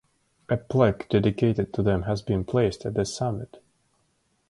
[0.49, 3.59] A plaque dedicated to them has been placed at the summit.